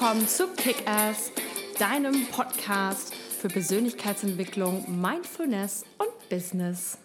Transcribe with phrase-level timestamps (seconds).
[0.00, 1.30] willkommen zu Kick-Ass,
[1.78, 6.96] deinem Podcast für Persönlichkeitsentwicklung, Mindfulness und Business.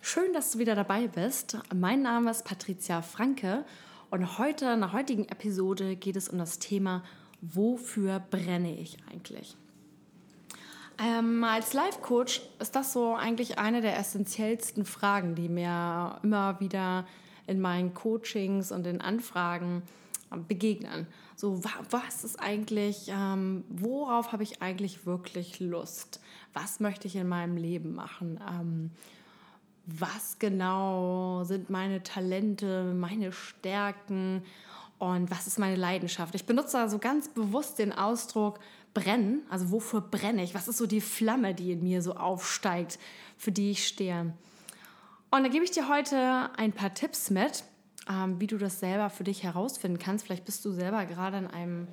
[0.00, 1.58] Schön, dass du wieder dabei bist.
[1.74, 3.64] Mein Name ist Patricia Franke
[4.10, 7.02] und heute, der heutigen Episode, geht es um das Thema,
[7.40, 9.56] wofür brenne ich eigentlich?
[11.04, 17.04] Ähm, als Life-Coach ist das so eigentlich eine der essentiellsten Fragen, die mir immer wieder
[17.48, 19.82] in meinen Coachings und in Anfragen
[20.36, 21.06] begegnen.
[21.36, 26.20] So, was ist eigentlich, ähm, worauf habe ich eigentlich wirklich Lust?
[26.52, 28.40] Was möchte ich in meinem Leben machen?
[28.48, 28.90] Ähm,
[29.86, 34.42] was genau sind meine Talente, meine Stärken
[34.98, 36.34] und was ist meine Leidenschaft?
[36.34, 38.60] Ich benutze also ganz bewusst den Ausdruck
[38.94, 39.42] brennen.
[39.50, 40.54] Also wofür brenne ich?
[40.54, 42.98] Was ist so die Flamme, die in mir so aufsteigt,
[43.36, 44.32] für die ich stehe?
[45.30, 47.64] Und da gebe ich dir heute ein paar Tipps mit,
[48.10, 50.24] ähm, wie du das selber für dich herausfinden kannst.
[50.26, 51.88] Vielleicht bist du selber gerade in einem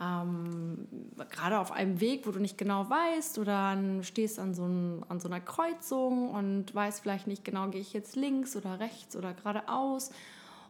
[0.00, 0.88] ähm,
[1.30, 5.20] gerade auf einem Weg, wo du nicht genau weißt oder stehst an so, ein, an
[5.20, 9.32] so einer Kreuzung und weißt vielleicht nicht genau, gehe ich jetzt links oder rechts oder
[9.32, 10.10] geradeaus.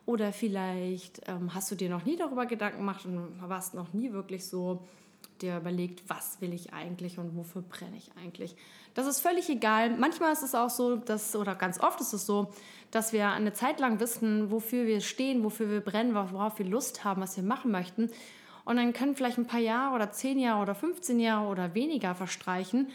[0.04, 4.12] Oder vielleicht ähm, hast du dir noch nie darüber Gedanken gemacht und warst noch nie
[4.12, 4.82] wirklich so
[5.42, 8.56] dir überlegt, was will ich eigentlich und wofür brenne ich eigentlich.
[8.94, 9.96] Das ist völlig egal.
[9.96, 12.52] Manchmal ist es auch so, dass, oder ganz oft ist es so,
[12.90, 17.04] dass wir eine Zeit lang wissen, wofür wir stehen, wofür wir brennen, worauf wir Lust
[17.04, 18.10] haben, was wir machen möchten.
[18.64, 22.14] Und dann können vielleicht ein paar Jahre oder zehn Jahre oder 15 Jahre oder weniger
[22.14, 22.88] verstreichen.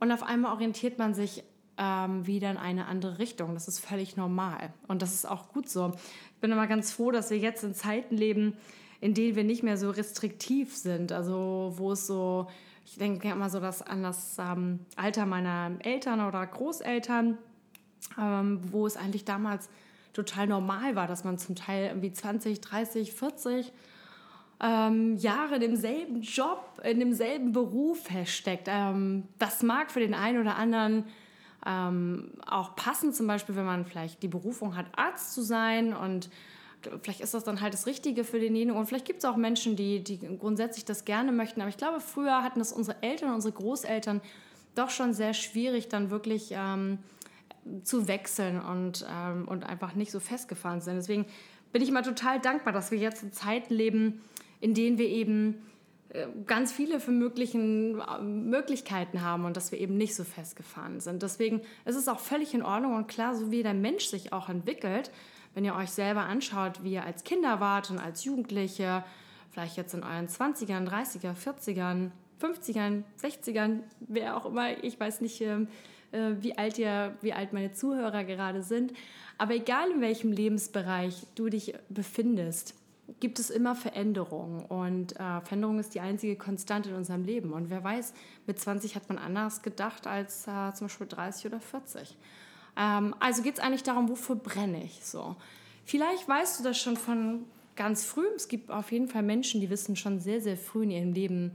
[0.00, 1.44] Und auf einmal orientiert man sich
[1.78, 3.54] ähm, wieder in eine andere Richtung.
[3.54, 4.72] Das ist völlig normal.
[4.88, 5.92] Und das ist auch gut so.
[6.34, 8.56] Ich bin immer ganz froh, dass wir jetzt in Zeiten leben,
[9.04, 11.12] in denen wir nicht mehr so restriktiv sind.
[11.12, 12.48] Also wo es so,
[12.86, 17.36] ich denke immer so dass an das ähm, Alter meiner Eltern oder Großeltern,
[18.18, 19.68] ähm, wo es eigentlich damals
[20.14, 23.72] total normal war, dass man zum Teil irgendwie 20, 30, 40
[24.62, 28.68] ähm, Jahre in demselben Job, in demselben Beruf feststeckt.
[28.70, 31.04] Ähm, das mag für den einen oder anderen
[31.66, 36.30] ähm, auch passen, zum Beispiel, wenn man vielleicht die Berufung hat, Arzt zu sein und
[37.02, 38.76] vielleicht ist das dann halt das Richtige für denjenigen.
[38.78, 41.60] Und vielleicht gibt es auch Menschen, die, die grundsätzlich das gerne möchten.
[41.60, 44.20] Aber ich glaube, früher hatten das unsere Eltern, unsere Großeltern
[44.74, 46.98] doch schon sehr schwierig, dann wirklich ähm,
[47.82, 50.96] zu wechseln und, ähm, und einfach nicht so festgefahren sein.
[50.96, 51.26] Deswegen
[51.72, 54.22] bin ich immer total dankbar, dass wir jetzt in Zeiten leben,
[54.60, 55.62] in denen wir eben
[56.10, 61.00] äh, ganz viele für möglichen äh, Möglichkeiten haben und dass wir eben nicht so festgefahren
[61.00, 61.22] sind.
[61.22, 64.48] Deswegen ist es auch völlig in Ordnung und klar, so wie der Mensch sich auch
[64.48, 65.10] entwickelt,
[65.54, 69.04] wenn ihr euch selber anschaut, wie ihr als Kinder wart und als Jugendliche,
[69.50, 72.10] vielleicht jetzt in euren 20ern, 30er, 40ern,
[72.40, 75.68] 50ern, 60ern, wer auch immer, ich weiß nicht, ähm,
[76.12, 78.92] äh, wie alt ihr, wie alt meine Zuhörer gerade sind,
[79.38, 82.74] aber egal in welchem Lebensbereich du dich befindest,
[83.20, 87.52] gibt es immer Veränderungen und äh, Veränderung ist die einzige Konstante in unserem Leben.
[87.52, 88.14] Und wer weiß,
[88.46, 92.16] mit 20 hat man anders gedacht als äh, zum Beispiel 30 oder 40.
[92.76, 95.36] Ähm, also geht es eigentlich darum, wofür brenne ich so.
[95.84, 97.44] Vielleicht weißt du das schon von
[97.76, 98.26] ganz früh.
[98.36, 101.52] Es gibt auf jeden Fall Menschen, die wissen schon sehr, sehr früh in ihrem Leben,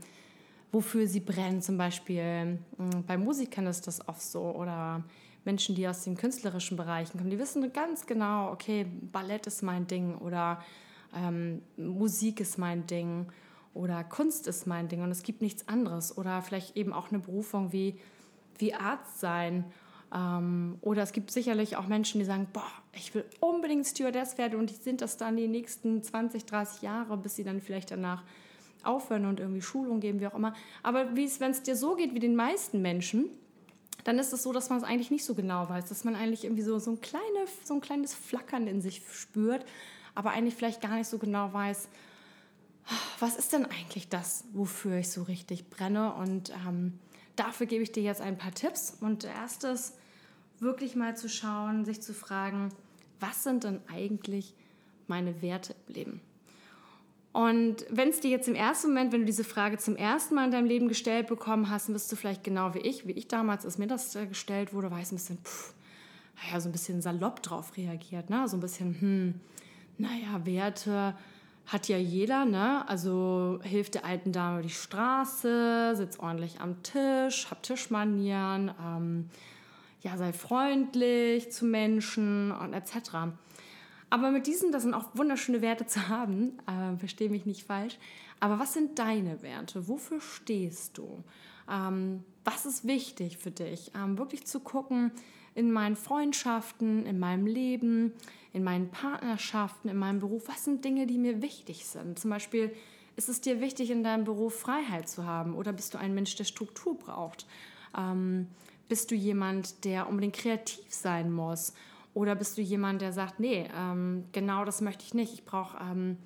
[0.72, 1.62] wofür sie brennen.
[1.62, 5.02] Zum Beispiel hm, bei Musikern ist das oft so oder
[5.44, 9.86] Menschen, die aus den künstlerischen Bereichen kommen, die wissen ganz genau, okay, Ballett ist mein
[9.86, 10.62] Ding oder
[11.16, 13.26] ähm, Musik ist mein Ding
[13.72, 17.20] oder Kunst ist mein Ding und es gibt nichts anderes oder vielleicht eben auch eine
[17.20, 17.98] Berufung wie,
[18.58, 19.64] wie Arzt sein
[20.14, 24.58] ähm, oder es gibt sicherlich auch Menschen, die sagen, boah, ich will unbedingt Stewardess werden
[24.58, 28.24] und die sind das dann die nächsten 20, 30 Jahre, bis sie dann vielleicht danach
[28.82, 30.54] aufhören und irgendwie Schulung geben, wie auch immer.
[30.82, 33.26] Aber wenn es dir so geht wie den meisten Menschen,
[34.04, 36.44] dann ist es so, dass man es eigentlich nicht so genau weiß, dass man eigentlich
[36.44, 39.64] irgendwie so, so, ein, kleine, so ein kleines Flackern in sich spürt,
[40.14, 41.88] aber eigentlich vielleicht gar nicht so genau weiß,
[43.20, 46.98] was ist denn eigentlich das, wofür ich so richtig brenne und ähm,
[47.36, 48.96] dafür gebe ich dir jetzt ein paar Tipps.
[49.00, 49.94] Und erstes,
[50.60, 52.70] wirklich mal zu schauen, sich zu fragen,
[53.18, 54.54] was sind denn eigentlich
[55.06, 56.20] meine Werte im Leben?
[57.32, 60.46] Und wenn es dir jetzt im ersten Moment, wenn du diese Frage zum ersten Mal
[60.46, 63.28] in deinem Leben gestellt bekommen hast, dann bist du vielleicht genau wie ich, wie ich
[63.28, 65.74] damals, als mir das äh, gestellt wurde, war ich ein bisschen, pff,
[66.42, 68.48] naja, so ein bisschen salopp drauf reagiert, ne?
[68.48, 69.34] so ein bisschen, hm,
[69.98, 71.14] naja, Werte,
[71.66, 72.88] hat ja jeder, ne?
[72.88, 79.30] Also hilft der alten Dame die Straße, sitzt ordentlich am Tisch, hab Tischmanieren, ähm,
[80.00, 83.32] ja, sei freundlich zu Menschen und etc.
[84.08, 87.98] Aber mit diesen, das sind auch wunderschöne Werte zu haben, äh, verstehe mich nicht falsch.
[88.40, 89.88] Aber was sind deine Werte?
[89.88, 91.22] Wofür stehst du?
[91.70, 93.92] Ähm, was ist wichtig für dich?
[93.94, 95.12] Ähm, wirklich zu gucken
[95.54, 98.12] in meinen Freundschaften, in meinem Leben,
[98.52, 102.18] in meinen Partnerschaften, in meinem Beruf, was sind Dinge, die mir wichtig sind.
[102.18, 102.74] Zum Beispiel
[103.16, 106.36] Ist es dir wichtig, in deinem Beruf Freiheit zu haben oder bist du ein Mensch,
[106.36, 107.46] der Struktur braucht?
[107.96, 108.46] Ähm,
[108.90, 111.72] bist du jemand, der unbedingt kreativ sein muss?
[112.12, 115.32] Oder bist du jemand, der sagt, nee, ähm, genau das möchte ich nicht.
[115.32, 116.18] Ich brauche ähm,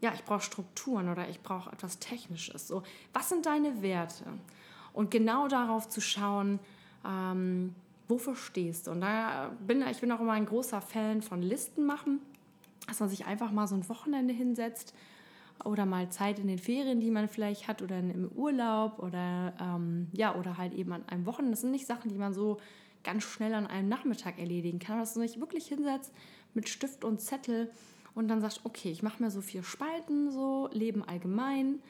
[0.00, 2.68] ja, ich Strukturen oder ich brauche etwas Technisches.
[2.68, 2.82] So,
[3.12, 4.24] was sind deine Werte?
[4.94, 6.58] Und genau darauf zu schauen,
[7.06, 7.74] ähm,
[8.08, 8.92] wofür stehst du.
[8.92, 12.20] Und da bin ich bin auch immer ein großer Fan von Listen machen,
[12.88, 14.94] dass man sich einfach mal so ein Wochenende hinsetzt
[15.64, 20.08] oder mal Zeit in den Ferien, die man vielleicht hat oder im Urlaub oder ähm,
[20.12, 21.52] ja oder halt eben an einem Wochenende.
[21.52, 22.58] Das sind nicht Sachen, die man so
[23.04, 26.12] ganz schnell an einem Nachmittag erledigen kann, dass du dich wirklich hinsetzt
[26.54, 27.70] mit Stift und Zettel
[28.14, 31.80] und dann sagst, okay, ich mache mir so vier Spalten, so Leben allgemein,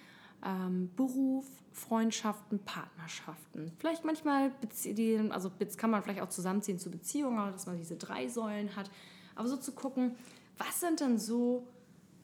[0.45, 3.73] ähm, Beruf, Freundschaften, Partnerschaften.
[3.79, 4.51] Vielleicht manchmal,
[4.85, 8.91] die, also kann man vielleicht auch zusammenziehen zu Beziehungen, dass man diese drei Säulen hat.
[9.35, 10.17] Aber so zu gucken,
[10.59, 11.67] was sind denn so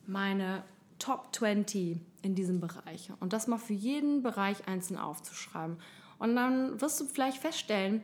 [0.06, 0.64] meine
[1.02, 3.10] Top 20 in diesem Bereich?
[3.18, 5.76] Und das mal für jeden Bereich einzeln aufzuschreiben.
[6.20, 8.02] Und dann wirst du vielleicht feststellen,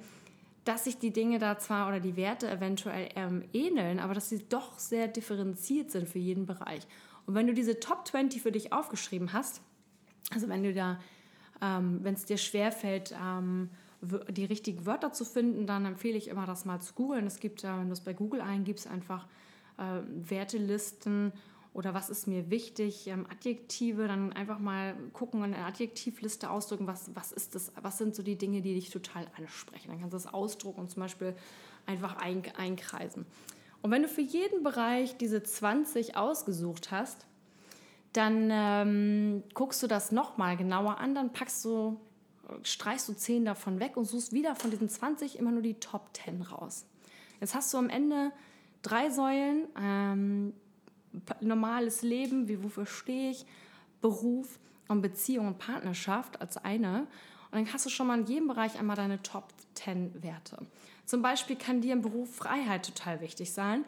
[0.64, 4.48] dass sich die Dinge da zwar oder die Werte eventuell ähm, ähneln, aber dass sie
[4.48, 6.86] doch sehr differenziert sind für jeden Bereich.
[7.26, 9.62] Und wenn du diese Top 20 für dich aufgeschrieben hast,
[10.34, 10.98] also wenn du da,
[11.62, 13.70] ähm, wenn es dir schwerfällt, ähm,
[14.00, 17.26] die richtigen Wörter zu finden, dann empfehle ich immer, das mal zu googeln.
[17.26, 19.26] Es gibt, äh, wenn du es bei Google eingibst, einfach
[19.78, 21.32] äh, Wertelisten
[21.74, 26.86] oder was ist mir wichtig, ähm, Adjektive, dann einfach mal gucken und eine Adjektivliste ausdrücken,
[26.86, 29.88] was, was ist das, was sind so die Dinge, die dich total ansprechen.
[29.88, 31.34] Dann kannst du das ausdrucken und zum Beispiel
[31.86, 33.26] einfach ein, einkreisen.
[33.82, 37.26] Und wenn du für jeden Bereich diese 20 ausgesucht hast,
[38.12, 42.00] dann ähm, guckst du das nochmal genauer an, dann packst du,
[42.62, 46.08] streichst du 10 davon weg und suchst wieder von diesen 20 immer nur die Top
[46.14, 46.86] 10 raus.
[47.40, 48.32] Jetzt hast du am Ende
[48.82, 50.52] drei Säulen, ähm,
[51.40, 53.46] normales Leben, wie wofür stehe ich,
[54.00, 57.06] Beruf und Beziehung und Partnerschaft als eine.
[57.50, 60.58] Und dann hast du schon mal in jedem Bereich einmal deine Top 10 Werte.
[61.04, 63.84] Zum Beispiel kann dir im Beruf Freiheit total wichtig sein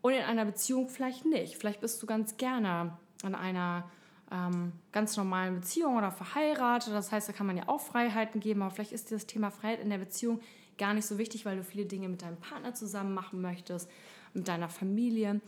[0.00, 1.56] und in einer Beziehung vielleicht nicht.
[1.56, 3.90] Vielleicht bist du ganz gerne in einer
[4.30, 6.92] ähm, ganz normalen Beziehung oder verheiratet.
[6.92, 9.50] Das heißt, da kann man ja auch Freiheiten geben, aber vielleicht ist dir das Thema
[9.50, 10.40] Freiheit in der Beziehung
[10.78, 13.90] gar nicht so wichtig, weil du viele Dinge mit deinem Partner zusammen machen möchtest,
[14.34, 15.40] mit deiner Familie.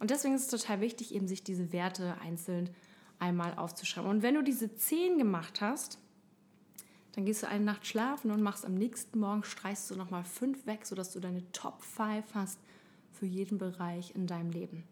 [0.00, 2.70] Und deswegen ist es total wichtig, eben sich diese Werte einzeln
[3.20, 4.10] einmal aufzuschreiben.
[4.10, 5.98] Und wenn du diese zehn gemacht hast,
[7.12, 10.66] dann gehst du eine Nacht schlafen und machst am nächsten Morgen, streichst du nochmal fünf
[10.66, 12.58] weg, sodass du deine Top 5 hast
[13.12, 14.84] für jeden Bereich in deinem Leben.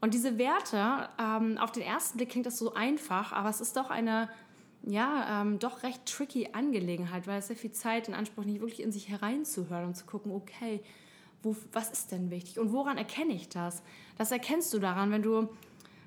[0.00, 3.76] Und diese Werte, ähm, auf den ersten Blick klingt das so einfach, aber es ist
[3.76, 4.30] doch eine,
[4.82, 8.80] ja, ähm, doch recht tricky Angelegenheit, weil es sehr viel Zeit in Anspruch nicht wirklich
[8.80, 10.82] in sich hereinzuhören und zu gucken, okay,
[11.42, 13.82] wo, was ist denn wichtig und woran erkenne ich das?
[14.18, 15.48] Das erkennst du daran, wenn du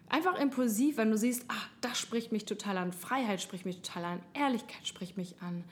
[0.09, 4.05] einfach impulsiv, wenn du siehst, ach, das spricht mich total an, Freiheit spricht mich total
[4.05, 5.63] an, Ehrlichkeit spricht mich an,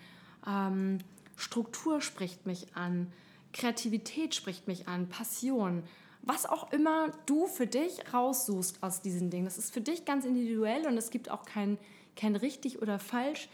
[0.47, 0.97] ähm,
[1.35, 3.11] Struktur spricht mich an,
[3.53, 5.83] Kreativität spricht mich an, Passion,
[6.23, 9.45] was auch immer du für dich raussuchst aus diesen Dingen.
[9.45, 11.77] Das ist für dich ganz individuell und es gibt auch kein,
[12.15, 13.49] kein richtig oder falsch.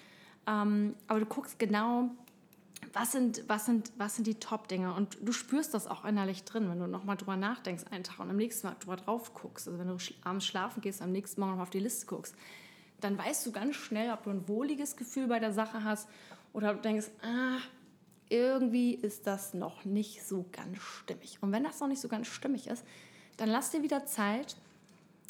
[0.48, 2.09] Ähm, aber du guckst genau,
[2.99, 4.94] was sind, was sind, was sind die Top-Dinge?
[4.94, 8.30] Und du spürst das auch innerlich drin, wenn du nochmal drüber nachdenkst einen Tag und
[8.30, 9.68] am nächsten Mal drüber drauf guckst.
[9.68, 12.35] Also wenn du abends schlafen gehst, am nächsten Morgen noch auf die Liste guckst,
[12.99, 16.09] dann weißt du ganz schnell, ob du ein wohliges Gefühl bei der Sache hast
[16.54, 17.59] oder du denkst, ah,
[18.30, 21.37] irgendwie ist das noch nicht so ganz stimmig.
[21.42, 22.83] Und wenn das noch nicht so ganz stimmig ist,
[23.37, 24.57] dann lass dir wieder Zeit,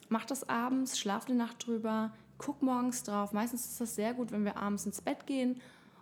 [0.08, 3.34] mach das abends, schlaf eine Nacht drüber, guck morgens drauf.
[3.34, 5.60] Meistens ist das sehr gut, wenn wir abends ins Bett gehen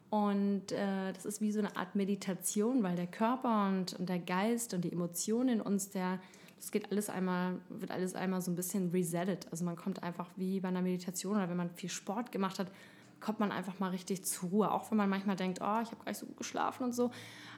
[0.10, 4.20] und äh, das ist wie so eine Art Meditation, weil der Körper und, und der
[4.20, 6.20] Geist und die Emotionen in uns, der,
[6.58, 9.48] das geht alles einmal, wird alles einmal so ein bisschen resettet.
[9.52, 12.72] Also man kommt einfach wie bei einer Meditation oder wenn man viel Sport gemacht hat,
[13.20, 14.72] kommt man einfach mal richtig zur Ruhe.
[14.72, 17.12] Auch wenn man manchmal denkt, oh, ich habe gar nicht so gut geschlafen und so.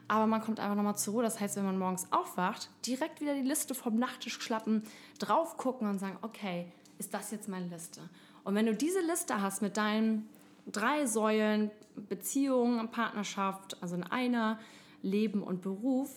[0.08, 1.22] Aber man kommt einfach nochmal zur Ruhe.
[1.22, 4.82] Das heißt, wenn man morgens aufwacht, direkt wieder die Liste vom Nachttisch klappen,
[5.18, 8.00] drauf gucken und sagen, okay, ist das jetzt meine Liste?
[8.42, 10.26] Und wenn du diese Liste hast mit deinen
[10.66, 11.70] drei Säulen,
[12.08, 14.58] Beziehung, Partnerschaft, also in einer,
[15.02, 16.10] Leben und Beruf,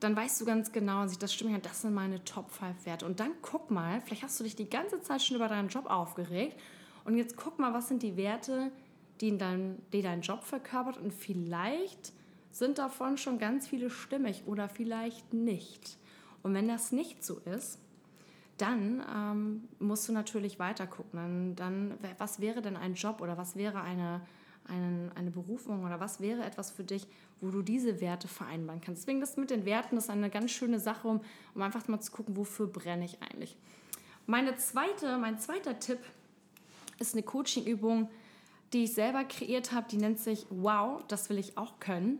[0.00, 3.06] dann weißt du ganz genau, sich das stimmt, das sind meine Top 5 Werte.
[3.06, 5.86] Und dann guck mal, vielleicht hast du dich die ganze Zeit schon über deinen Job
[5.86, 6.60] aufgeregt
[7.04, 8.70] und jetzt guck mal, was sind die Werte,
[9.20, 12.12] die, in dein, die dein Job verkörpert und vielleicht
[12.50, 15.98] sind davon schon ganz viele stimmig oder vielleicht nicht.
[16.42, 17.78] Und wenn das nicht so ist,
[18.58, 21.56] dann ähm, musst du natürlich weiter gucken.
[21.56, 24.20] Dann, dann, was wäre denn ein Job oder was wäre eine,
[24.68, 27.06] eine, eine Berufung oder was wäre etwas für dich,
[27.40, 29.02] wo du diese Werte vereinbaren kannst.
[29.02, 31.20] Deswegen das mit den Werten ist eine ganz schöne Sache, um,
[31.54, 33.56] um einfach mal zu gucken, wofür brenne ich eigentlich.
[34.26, 35.98] Meine zweite, mein zweiter Tipp
[36.98, 38.08] ist eine Coaching-Übung,
[38.72, 39.86] die ich selber kreiert habe.
[39.90, 42.18] Die nennt sich Wow, das will ich auch können.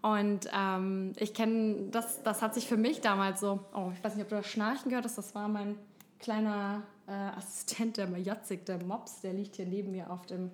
[0.00, 4.14] Und ähm, ich kenne, das, das hat sich für mich damals so, oh, ich weiß
[4.14, 5.78] nicht, ob du das Schnarchen gehört hast, das war mein
[6.18, 10.50] kleiner äh, Assistent, der Majatzik, der Mops, der liegt hier neben mir auf, dem,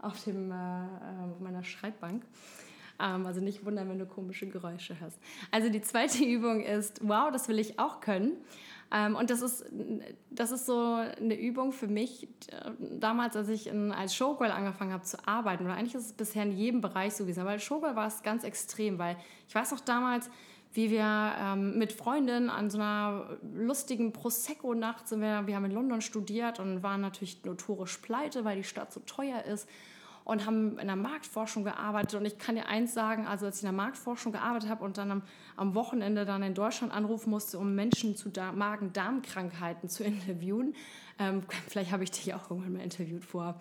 [0.00, 0.86] auf, dem, äh, äh
[1.40, 2.24] meiner Schreibbank.
[3.00, 5.18] Ähm, also nicht wundern, wenn du komische Geräusche hörst.
[5.50, 8.32] Also die zweite Übung ist, wow, das will ich auch können.
[8.90, 9.66] Ähm, und das ist,
[10.30, 14.92] das ist so eine Übung für mich, äh, damals, als ich in, als Showgirl angefangen
[14.92, 17.64] habe zu arbeiten, oder eigentlich ist es bisher in jedem Bereich so gewesen, aber als
[17.64, 20.30] Showgirl war es ganz extrem, weil ich weiß noch damals,
[20.72, 25.20] wie wir ähm, mit Freundinnen an so einer lustigen Prosecco-Nacht sind.
[25.20, 29.00] Wir, wir haben in London studiert und waren natürlich notorisch pleite, weil die Stadt so
[29.00, 29.68] teuer ist
[30.28, 32.20] und haben in der Marktforschung gearbeitet.
[32.20, 34.98] Und ich kann dir eins sagen, also als ich in der Marktforschung gearbeitet habe und
[34.98, 35.22] dann am,
[35.56, 40.74] am Wochenende dann in Deutschland anrufen musste, um Menschen zu Magen-Darm-Krankheiten zu interviewen,
[41.18, 43.58] ähm, vielleicht habe ich dich auch irgendwann mal interviewt vor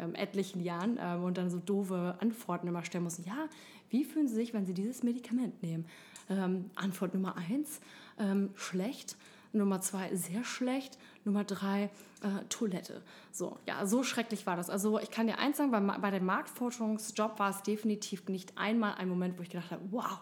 [0.00, 3.24] ähm, etlichen Jahren ähm, und dann so doofe Antworten immer stellen mussten.
[3.24, 3.48] Ja,
[3.90, 5.86] wie fühlen Sie sich, wenn Sie dieses Medikament nehmen?
[6.28, 7.80] Ähm, Antwort Nummer eins,
[8.18, 9.16] ähm, schlecht.
[9.52, 10.96] Nummer zwei, sehr schlecht.
[11.24, 11.90] Nummer drei,
[12.22, 13.02] äh, Toilette.
[13.32, 14.70] So, ja, so schrecklich war das.
[14.70, 18.94] Also ich kann dir eins sagen, bei, bei dem Marktforschungsjob war es definitiv nicht einmal
[18.94, 20.20] ein Moment, wo ich gedacht habe, wow,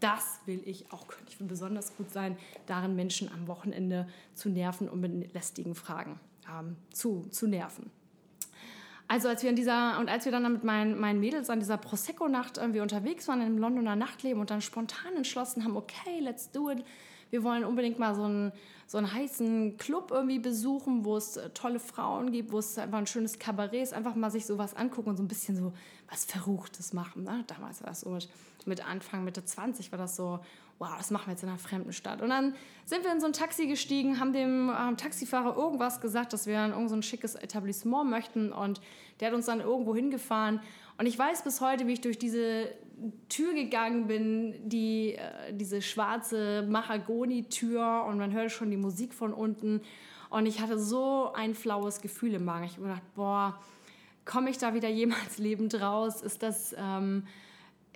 [0.00, 1.26] das will ich auch können.
[1.28, 6.18] Ich will besonders gut sein, darin Menschen am Wochenende zu nerven und mit lästigen Fragen
[6.48, 7.90] ähm, zu, zu nerven.
[9.10, 11.76] Also als wir in dieser und als wir dann mit meinen, meinen Mädels an dieser
[11.76, 16.70] Prosecco-Nacht irgendwie unterwegs waren im Londoner Nachtleben und dann spontan entschlossen haben, okay, let's do
[16.70, 16.84] it,
[17.30, 18.52] wir wollen unbedingt mal so einen,
[18.90, 22.98] so einen heißen Club irgendwie besuchen, wo es äh, tolle Frauen gibt, wo es einfach
[22.98, 25.72] ein schönes Kabarett ist, einfach mal sich sowas angucken und so ein bisschen so
[26.08, 27.22] was Verruchtes machen.
[27.22, 27.44] Ne?
[27.46, 28.28] Damals war das so mit,
[28.66, 30.40] mit Anfang, Mitte 20 war das so,
[30.80, 32.20] wow, das machen wir jetzt in einer fremden Stadt.
[32.20, 36.32] Und dann sind wir in so ein Taxi gestiegen, haben dem ähm, Taxifahrer irgendwas gesagt,
[36.32, 38.80] dass wir in irgend so ein schickes Etablissement möchten und
[39.20, 40.58] der hat uns dann irgendwo hingefahren.
[40.98, 42.72] Und ich weiß bis heute, wie ich durch diese
[43.28, 49.32] Tür gegangen bin, die, äh, diese schwarze Mahagoni-Tür und man hörte schon die Musik von
[49.32, 49.82] unten.
[50.30, 52.64] Und ich hatte so ein flaues Gefühl im Magen.
[52.64, 53.58] Ich habe gedacht, boah,
[54.24, 56.22] komme ich da wieder jemals lebend raus?
[56.22, 57.24] Ist das, ähm,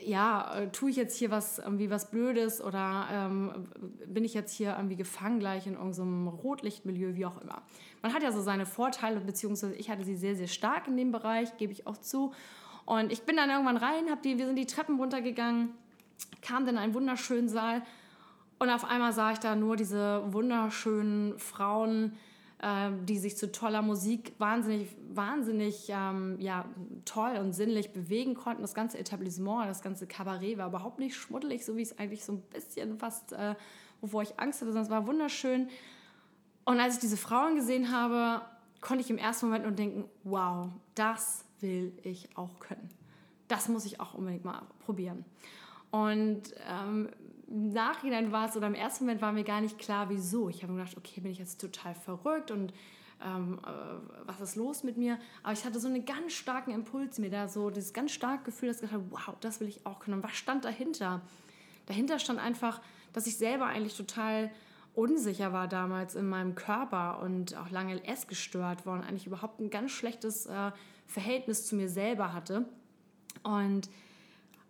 [0.00, 3.68] ja, äh, tue ich jetzt hier was, irgendwie was Blödes oder ähm,
[4.06, 7.62] bin ich jetzt hier irgendwie gefangen gleich in irgendeinem Rotlichtmilieu, wie auch immer.
[8.02, 11.12] Man hat ja so seine Vorteile, beziehungsweise ich hatte sie sehr, sehr stark in dem
[11.12, 12.32] Bereich, gebe ich auch zu.
[12.84, 15.70] Und ich bin dann irgendwann rein, hab die, wir sind die Treppen runtergegangen,
[16.42, 17.82] kam dann in einen wunderschönen Saal
[18.58, 22.16] und auf einmal sah ich da nur diese wunderschönen Frauen,
[22.58, 26.64] äh, die sich zu toller Musik wahnsinnig, wahnsinnig ähm, ja,
[27.04, 28.62] toll und sinnlich bewegen konnten.
[28.62, 32.32] Das ganze Etablissement, das ganze Kabarett war überhaupt nicht schmuddelig, so wie es eigentlich so
[32.32, 33.54] ein bisschen fast, äh,
[34.00, 35.68] wovor ich Angst hatte, sondern es war wunderschön.
[36.64, 38.40] Und als ich diese Frauen gesehen habe,
[38.80, 42.88] konnte ich im ersten Moment nur denken, wow, das will ich auch können.
[43.48, 45.24] Das muss ich auch unbedingt mal probieren.
[45.90, 47.08] Und ähm,
[47.54, 50.48] im Nachhinein war es, oder im ersten Moment war mir gar nicht klar, wieso.
[50.48, 52.72] Ich habe mir gedacht, okay, bin ich jetzt total verrückt und
[53.24, 53.68] ähm, äh,
[54.26, 55.18] was ist los mit mir?
[55.44, 58.68] Aber ich hatte so einen ganz starken Impuls mir da, so dieses ganz starke Gefühl,
[58.68, 60.16] dass ich gedacht habe, wow, das will ich auch können.
[60.16, 61.20] Und was stand dahinter?
[61.86, 62.80] Dahinter stand einfach,
[63.12, 64.50] dass ich selber eigentlich total
[64.94, 69.70] unsicher war damals in meinem Körper und auch lange essgestört war und eigentlich überhaupt ein
[69.70, 70.72] ganz schlechtes äh,
[71.06, 72.64] Verhältnis zu mir selber hatte.
[73.44, 73.88] Und,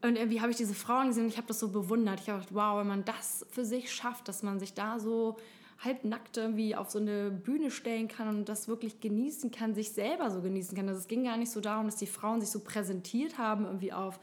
[0.04, 2.20] und irgendwie habe ich diese Frauen gesehen und ich habe das so bewundert.
[2.20, 5.38] Ich habe gedacht, wow, wenn man das für sich schafft, dass man sich da so
[5.82, 10.30] halbnackt irgendwie auf so eine Bühne stellen kann und das wirklich genießen kann, sich selber
[10.30, 10.88] so genießen kann.
[10.88, 13.94] Also es ging gar nicht so darum, dass die Frauen sich so präsentiert haben, irgendwie
[13.94, 14.20] auf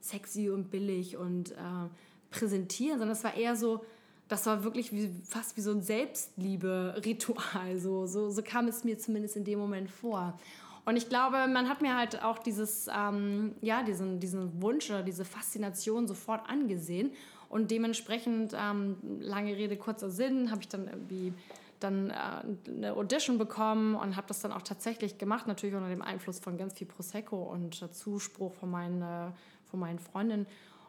[0.00, 1.88] sexy und billig und äh,
[2.30, 3.82] präsentieren, sondern es war eher so,
[4.28, 7.78] das war wirklich wie, fast wie so ein Selbstliebe-Ritual.
[7.78, 10.38] So, so, so kam es mir zumindest in dem Moment vor.
[10.84, 15.02] Und ich glaube, man hat mir halt auch dieses, ähm, ja, diesen, diesen Wunsch oder
[15.02, 17.12] diese Faszination sofort angesehen.
[17.48, 21.32] Und dementsprechend, ähm, lange Rede, kurzer Sinn, habe ich dann irgendwie
[21.80, 26.02] dann äh, eine Audition bekommen und habe das dann auch tatsächlich gemacht, natürlich unter dem
[26.02, 29.30] Einfluss von ganz viel Prosecco und äh, Zuspruch von meinen, äh,
[29.70, 30.46] von meinen Freundinnen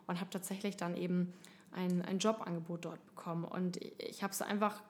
[0.08, 1.34] und habe tatsächlich dann eben
[1.72, 3.44] ein, ein Jobangebot dort bekommen.
[3.44, 4.82] Und ich habe es einfach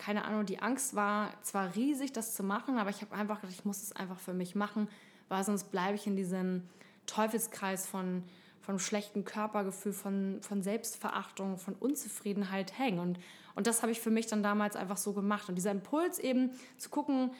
[0.00, 3.54] keine Ahnung, die Angst war zwar riesig, das zu machen, aber ich habe einfach gedacht,
[3.56, 4.88] ich muss es einfach für mich machen,
[5.28, 6.62] weil sonst bleibe ich in diesem
[7.04, 8.24] Teufelskreis von,
[8.62, 12.98] von schlechtem Körpergefühl, von, von Selbstverachtung, von Unzufriedenheit hängen.
[12.98, 13.18] Und,
[13.54, 15.50] und das habe ich für mich dann damals einfach so gemacht.
[15.50, 17.32] Und dieser Impuls eben zu gucken,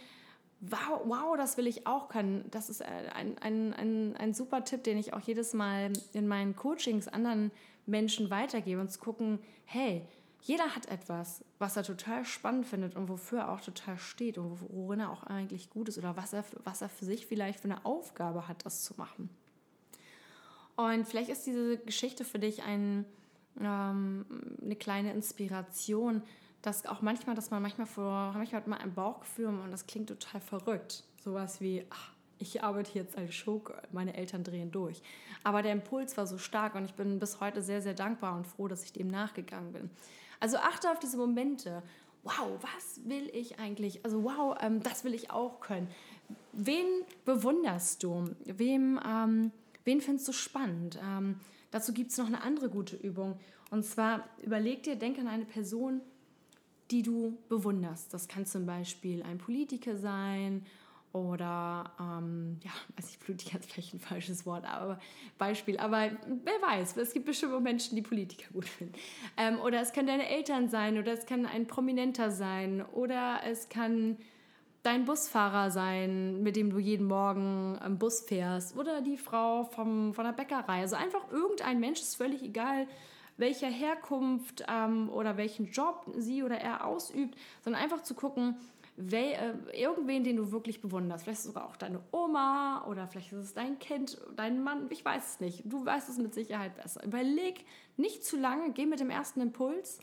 [0.60, 4.84] wow, wow, das will ich auch können, das ist ein, ein, ein, ein super Tipp,
[4.84, 7.52] den ich auch jedes Mal in meinen Coachings anderen
[7.86, 10.06] Menschen weitergebe und zu gucken, hey,
[10.42, 14.58] jeder hat etwas, was er total spannend findet und wofür er auch total steht und
[14.70, 17.68] worin er auch eigentlich gut ist oder was er, was er für sich vielleicht für
[17.68, 19.28] eine Aufgabe hat, das zu machen.
[20.76, 23.04] Und vielleicht ist diese Geschichte für dich ein,
[23.60, 24.24] ähm,
[24.62, 26.22] eine kleine Inspiration,
[26.62, 30.08] dass auch manchmal, dass man manchmal vor, manchmal hat man ein Bauchgefühl und das klingt
[30.08, 31.04] total verrückt.
[31.22, 35.02] Sowas wie, ach, ich arbeite jetzt als Showgirl, meine Eltern drehen durch.
[35.44, 38.46] Aber der Impuls war so stark und ich bin bis heute sehr, sehr dankbar und
[38.46, 39.90] froh, dass ich dem nachgegangen bin.
[40.40, 41.82] Also achte auf diese Momente.
[42.22, 44.04] Wow, was will ich eigentlich?
[44.04, 45.88] Also wow, ähm, das will ich auch können.
[46.52, 46.86] Wen
[47.24, 48.30] bewunderst du?
[48.44, 49.52] Wem, ähm,
[49.84, 50.98] wen findest du spannend?
[51.02, 53.38] Ähm, dazu gibt es noch eine andere gute Übung.
[53.70, 56.00] Und zwar überleg dir, denk an eine Person,
[56.90, 58.12] die du bewunderst.
[58.12, 60.66] Das kann zum Beispiel ein Politiker sein
[61.12, 65.00] oder, ähm, ja, also ich Politiker ist vielleicht ein falsches Wort, aber
[65.38, 65.76] Beispiel.
[65.78, 66.10] Aber
[66.44, 68.94] wer weiß, es gibt bestimmt Menschen, die Politiker gut finden.
[69.36, 73.68] Ähm, oder es können deine Eltern sein oder es kann ein Prominenter sein oder es
[73.68, 74.18] kann
[74.84, 80.14] dein Busfahrer sein, mit dem du jeden Morgen im Bus fährst oder die Frau vom,
[80.14, 80.80] von der Bäckerei.
[80.80, 82.86] Also einfach irgendein Mensch, ist völlig egal,
[83.36, 88.56] welcher Herkunft ähm, oder welchen Job sie oder er ausübt, sondern einfach zu gucken,
[89.72, 91.24] irgendwen, den du wirklich bewunderst.
[91.24, 95.34] Vielleicht sogar auch deine Oma oder vielleicht ist es dein Kind, dein Mann, ich weiß
[95.34, 95.62] es nicht.
[95.64, 97.04] Du weißt es mit Sicherheit besser.
[97.04, 97.64] Überleg
[97.96, 100.00] nicht zu lange, geh mit dem ersten Impuls.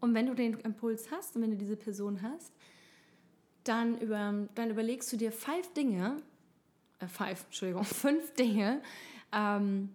[0.00, 2.52] Und wenn du den Impuls hast und wenn du diese Person hast,
[3.64, 6.22] dann, über, dann überlegst du dir fünf Dinge,
[7.00, 8.82] äh, five, Entschuldigung, fünf Dinge,
[9.32, 9.90] ähm,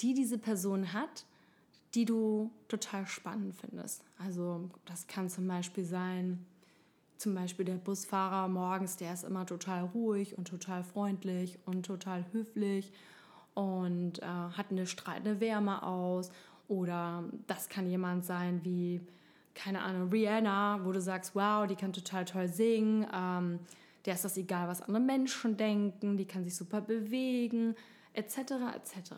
[0.00, 1.24] die diese Person hat,
[1.94, 4.04] die du total spannend findest.
[4.18, 6.44] Also das kann zum Beispiel sein,
[7.16, 12.24] zum Beispiel der Busfahrer morgens, der ist immer total ruhig und total freundlich und total
[12.32, 12.92] höflich
[13.54, 16.30] und äh, hat eine strahlende Wärme aus.
[16.68, 19.00] Oder das kann jemand sein wie,
[19.54, 23.06] keine Ahnung, Rihanna, wo du sagst, wow, die kann total toll singen.
[23.12, 23.60] Ähm,
[24.04, 27.74] der ist das egal, was andere Menschen denken, die kann sich super bewegen,
[28.12, 28.36] etc.
[28.74, 29.12] etc.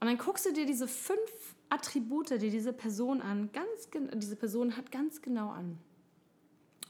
[0.00, 4.76] Und dann guckst du dir diese fünf Attribute, die diese Person an, ganz diese Person
[4.76, 5.78] hat, ganz genau an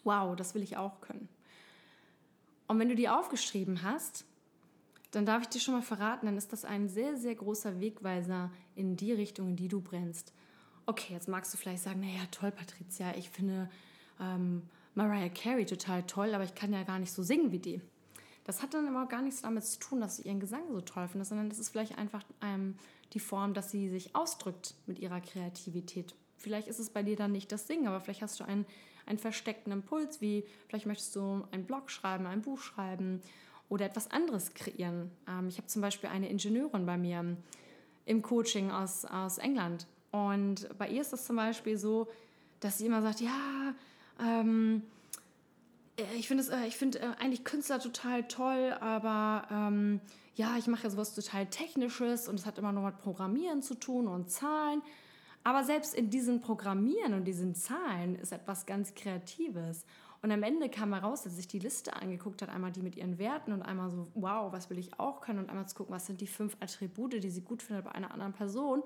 [0.04, 1.28] wow, das will ich auch können.
[2.66, 4.24] Und wenn du die aufgeschrieben hast,
[5.10, 8.50] dann darf ich dir schon mal verraten, dann ist das ein sehr, sehr großer Wegweiser
[8.74, 10.34] in die Richtung, in die du brennst.
[10.84, 13.70] Okay, jetzt magst du vielleicht sagen, naja, toll, Patricia, ich finde
[14.20, 14.62] ähm,
[14.94, 17.80] Mariah Carey total toll, aber ich kann ja gar nicht so singen wie die.
[18.44, 21.08] Das hat dann immer gar nichts damit zu tun, dass du ihren Gesang so toll
[21.08, 22.76] findest, sondern das ist vielleicht einfach ähm,
[23.12, 26.14] die Form, dass sie sich ausdrückt mit ihrer Kreativität.
[26.36, 28.64] Vielleicht ist es bei dir dann nicht das Singen, aber vielleicht hast du einen
[29.08, 33.22] einen versteckten Impuls, wie vielleicht möchtest du einen Blog schreiben, ein Buch schreiben
[33.68, 35.10] oder etwas anderes kreieren.
[35.28, 37.36] Ähm, ich habe zum Beispiel eine Ingenieurin bei mir
[38.04, 42.08] im Coaching aus, aus England und bei ihr ist das zum Beispiel so,
[42.60, 43.74] dass sie immer sagt, ja,
[44.20, 44.82] ähm,
[46.16, 50.00] ich finde äh, find, äh, eigentlich Künstler total toll, aber ähm,
[50.34, 53.74] ja, ich mache ja sowas total Technisches und es hat immer noch mit Programmieren zu
[53.74, 54.82] tun und Zahlen.
[55.48, 59.86] Aber selbst in diesem Programmieren und diesen Zahlen ist etwas ganz Kreatives.
[60.20, 63.16] Und am Ende kam heraus, dass sich die Liste angeguckt hat, einmal die mit ihren
[63.16, 66.04] Werten und einmal so, wow, was will ich auch können und einmal zu gucken, was
[66.04, 68.82] sind die fünf Attribute, die sie gut findet bei einer anderen Person,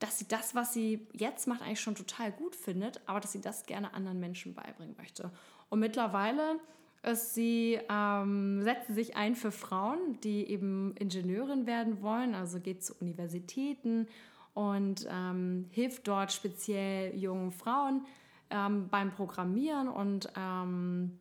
[0.00, 3.40] dass sie das, was sie jetzt macht, eigentlich schon total gut findet, aber dass sie
[3.40, 5.30] das gerne anderen Menschen beibringen möchte.
[5.70, 6.56] Und mittlerweile
[7.04, 12.60] ist sie, ähm, setzt sie sich ein für Frauen, die eben Ingenieurin werden wollen, also
[12.60, 14.08] geht zu Universitäten
[14.54, 18.06] und ähm, hilft dort speziell jungen Frauen
[18.50, 21.18] ähm, beim Programmieren und ähm,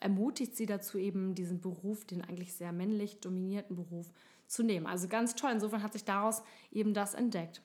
[0.00, 4.10] ermutigt sie dazu, eben diesen Beruf, den eigentlich sehr männlich dominierten Beruf,
[4.52, 4.86] zu nehmen.
[4.86, 5.50] Also ganz toll.
[5.50, 7.62] Insofern hat sich daraus eben das entdeckt.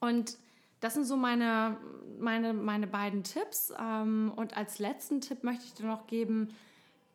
[0.00, 0.38] Und
[0.80, 1.76] das sind so meine,
[2.18, 3.72] meine, meine beiden Tipps.
[3.78, 6.54] Ähm, und als letzten Tipp möchte ich dir noch geben,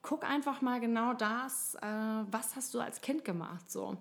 [0.02, 1.88] guck einfach mal genau das, äh,
[2.30, 3.72] was hast du als Kind gemacht.
[3.72, 3.98] So.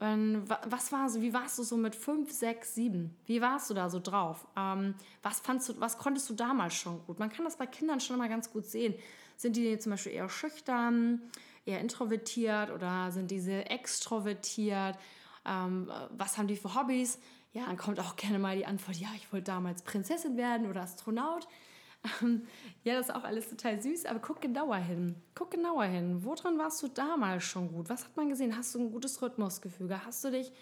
[0.00, 3.16] Ähm, was war so, wie warst du so mit fünf, sechs, sieben?
[3.24, 4.46] Wie warst du da so drauf?
[4.56, 7.18] Ähm, was fandst du, was konntest du damals schon gut?
[7.18, 8.94] Man kann das bei Kindern schon mal ganz gut sehen.
[9.36, 11.22] Sind die zum Beispiel eher schüchtern,
[11.64, 14.98] eher introvertiert oder sind die sehr extrovertiert?
[15.46, 17.18] Ähm, was haben die für Hobbys?
[17.52, 20.82] Ja, dann kommt auch gerne mal die Antwort, ja, ich wollte damals Prinzessin werden oder
[20.82, 21.48] Astronaut.
[22.84, 25.16] Ja, das ist auch alles total süß, aber guck genauer hin.
[25.34, 26.24] Guck genauer hin.
[26.24, 27.88] Woran warst du damals schon gut?
[27.88, 28.56] Was hat man gesehen?
[28.56, 30.04] Hast du ein gutes Rhythmusgefüge?
[30.04, 30.52] Hast du dich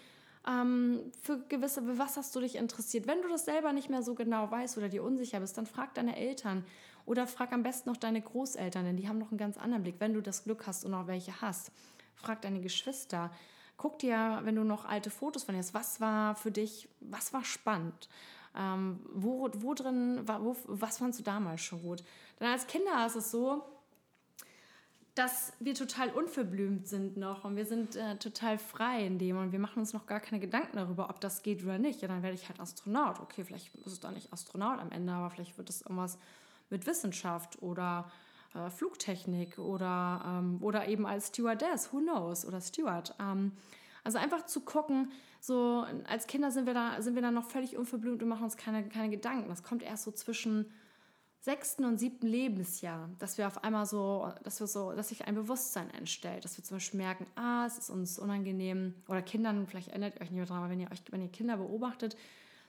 [0.47, 3.07] ähm, für gewisse, für was hast du dich interessiert?
[3.07, 5.93] Wenn du das selber nicht mehr so genau weißt oder dir unsicher bist, dann frag
[5.95, 6.65] deine Eltern
[7.05, 9.95] oder frag am besten noch deine Großeltern, denn die haben noch einen ganz anderen Blick,
[9.99, 11.71] wenn du das Glück hast und auch welche hast.
[12.15, 13.31] Frag deine Geschwister.
[13.77, 17.33] Guck dir, wenn du noch alte Fotos von dir hast, was war für dich, was
[17.33, 18.07] war spannend?
[18.57, 22.03] Ähm, wo, wo drin, wo, was fandst du damals schon gut?
[22.39, 23.63] Denn als Kinder ist es so,
[25.15, 29.53] dass wir total unverblümt sind noch und wir sind äh, total frei in dem und
[29.53, 32.01] wir machen uns noch gar keine Gedanken darüber, ob das geht oder nicht.
[32.01, 33.21] Ja, dann werde ich halt Astronaut.
[33.21, 36.17] Okay, vielleicht ist es doch nicht Astronaut am Ende, aber vielleicht wird es irgendwas
[36.69, 38.11] mit Wissenschaft oder
[38.53, 43.15] äh, Flugtechnik oder, ähm, oder eben als Stewardess, who knows, oder Steward.
[43.19, 43.53] Ähm,
[44.03, 45.11] also einfach zu gucken,
[45.45, 48.57] so als Kinder sind wir da, sind wir da noch völlig unverblümt und machen uns
[48.57, 49.47] keine, keine Gedanken.
[49.49, 50.71] Das kommt erst so zwischen
[51.39, 55.35] sechsten und siebten Lebensjahr, dass wir auf einmal so, dass wir so, dass sich ein
[55.35, 59.89] Bewusstsein entstellt, dass wir zum Beispiel merken, ah, es ist uns unangenehm oder Kindern, vielleicht
[59.89, 62.17] erinnert ihr euch nicht mehr dran, aber wenn ihr euch, wenn ihr Kinder beobachtet,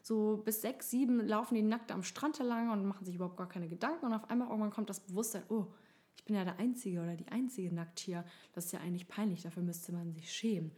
[0.03, 3.49] so bis sechs, sieben laufen die nackt am Strand lang und machen sich überhaupt gar
[3.49, 5.65] keine Gedanken und auf einmal irgendwann kommt das Bewusstsein, oh,
[6.15, 9.43] ich bin ja der Einzige oder die Einzige nackt hier, das ist ja eigentlich peinlich,
[9.43, 10.71] dafür müsste man sich schämen.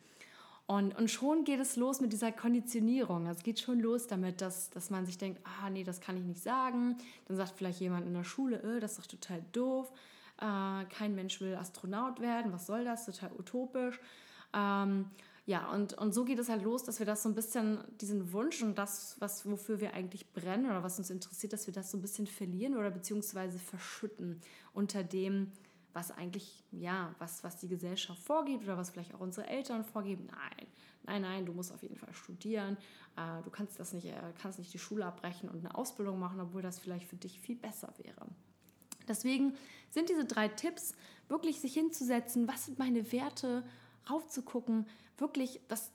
[0.71, 3.27] Und, und schon geht es los mit dieser Konditionierung.
[3.27, 6.19] Also es geht schon los damit, dass, dass man sich denkt, ah nee, das kann
[6.19, 6.99] ich nicht sagen.
[7.27, 9.91] Dann sagt vielleicht jemand in der Schule, äh, das ist doch total doof.
[10.37, 13.07] Äh, kein Mensch will Astronaut werden, was soll das?
[13.07, 13.99] Total utopisch.
[14.53, 15.07] Ähm,
[15.47, 18.35] ja, und, und so geht es halt los, dass wir das so ein bisschen, diesen
[18.35, 21.91] Wunsch und das, was, wofür wir eigentlich brennen oder was uns interessiert, dass wir das
[21.91, 24.43] so ein bisschen verlieren oder beziehungsweise verschütten
[24.75, 25.51] unter dem,
[25.99, 30.29] was eigentlich, ja, was, was die Gesellschaft vorgibt oder was vielleicht auch unsere Eltern vorgeben.
[30.31, 30.67] Nein,
[31.05, 32.77] nein, nein, du musst auf jeden Fall studieren.
[33.17, 36.41] Äh, du kannst das nicht, äh, kannst nicht die Schule abbrechen und eine Ausbildung machen,
[36.41, 38.27] obwohl das vielleicht für dich viel besser wäre.
[39.09, 39.55] Deswegen
[39.91, 40.95] sind diese drei Tipps,
[41.27, 43.65] wirklich sich hinzusetzen, was sind meine Werte,
[44.09, 45.91] raufzugucken, wirklich, das,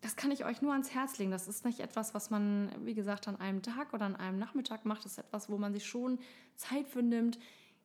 [0.00, 1.30] das kann ich euch nur ans Herz legen.
[1.30, 4.84] Das ist nicht etwas, was man, wie gesagt, an einem Tag oder an einem Nachmittag
[4.84, 5.04] macht.
[5.04, 6.18] Das ist etwas, wo man sich schon
[6.56, 7.38] Zeit für nimmt,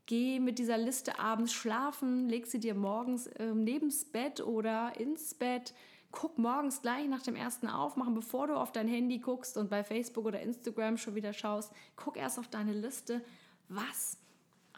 [0.09, 5.35] Geh mit dieser Liste abends schlafen, leg sie dir morgens äh, neben's Bett oder ins
[5.35, 5.75] Bett.
[6.09, 9.83] Guck morgens gleich nach dem ersten Aufmachen, bevor du auf dein Handy guckst und bei
[9.83, 11.71] Facebook oder Instagram schon wieder schaust.
[11.95, 13.23] Guck erst auf deine Liste.
[13.67, 14.17] Was?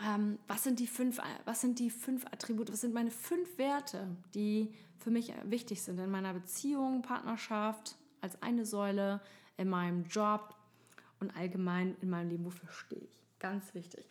[0.06, 2.70] Ähm, was, sind die fünf, was sind die fünf Attribute?
[2.70, 8.42] Was sind meine fünf Werte, die für mich wichtig sind in meiner Beziehung, Partnerschaft, als
[8.42, 9.22] eine Säule,
[9.56, 10.58] in meinem Job
[11.22, 12.44] und allgemein in meinem Leben?
[12.44, 13.40] Wofür stehe ich?
[13.40, 14.06] Ganz wichtig.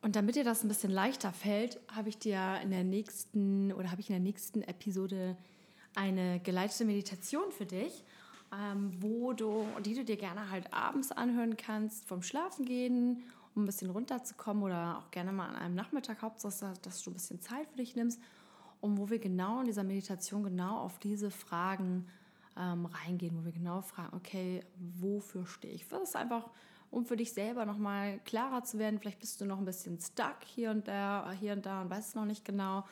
[0.00, 3.90] Und damit dir das ein bisschen leichter fällt, habe ich dir in der nächsten oder
[3.90, 5.36] habe ich in der nächsten Episode
[5.94, 8.04] eine geleitete Meditation für dich,
[8.52, 13.66] ähm, wo du, die du dir gerne halt abends anhören kannst vom Schlafengehen, um ein
[13.66, 17.68] bisschen runterzukommen oder auch gerne mal an einem Nachmittag, Hauptsache, dass du ein bisschen Zeit
[17.68, 18.20] für dich nimmst,
[18.80, 22.06] und wo wir genau in dieser Meditation genau auf diese Fragen
[22.56, 25.88] ähm, reingehen, wo wir genau fragen, okay, wofür stehe ich?
[25.88, 26.48] Das ist einfach
[26.90, 28.98] um für dich selber nochmal klarer zu werden.
[28.98, 32.16] Vielleicht bist du noch ein bisschen stuck hier und da, hier und da und weißt
[32.16, 32.84] noch nicht genau,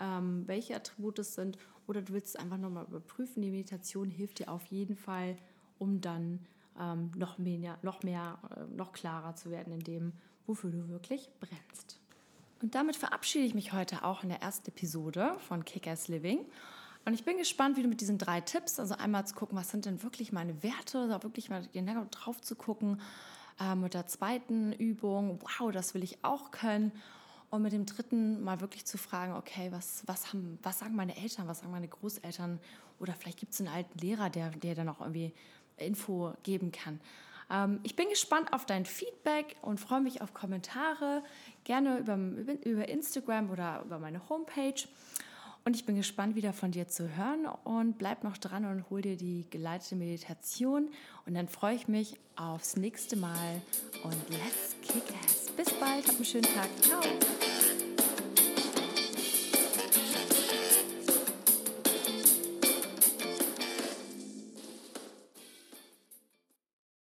[0.00, 1.58] ähm, welche Attribute es sind.
[1.86, 3.42] Oder du willst es einfach nochmal überprüfen.
[3.42, 5.36] Die Meditation hilft dir auf jeden Fall,
[5.78, 6.40] um dann
[6.78, 10.12] ähm, noch mehr, noch, mehr äh, noch klarer zu werden in dem,
[10.46, 11.98] wofür du wirklich brennst.
[12.62, 16.44] Und damit verabschiede ich mich heute auch in der ersten Episode von Kick-Ass Living.
[17.06, 19.70] Und ich bin gespannt, wie du mit diesen drei Tipps, also einmal zu gucken, was
[19.70, 23.00] sind denn wirklich meine Werte, da wirklich mal genau drauf zu gucken,
[23.60, 26.92] äh, mit der zweiten Übung, wow, das will ich auch können.
[27.50, 31.16] Und mit dem dritten mal wirklich zu fragen, okay, was, was, haben, was sagen meine
[31.16, 32.60] Eltern, was sagen meine Großeltern?
[33.00, 35.34] Oder vielleicht gibt es einen alten Lehrer, der, der dann auch irgendwie
[35.76, 37.00] Info geben kann.
[37.50, 41.22] Ähm, ich bin gespannt auf dein Feedback und freue mich auf Kommentare,
[41.64, 42.16] gerne über,
[42.64, 44.80] über Instagram oder über meine Homepage.
[45.70, 49.02] Und ich bin gespannt, wieder von dir zu hören und bleib noch dran und hol
[49.02, 50.88] dir die geleitete Meditation.
[51.26, 53.62] Und dann freue ich mich aufs nächste Mal
[54.02, 55.48] und let's kick ass.
[55.56, 56.68] Bis bald, hab einen schönen Tag.
[56.82, 57.00] Ciao.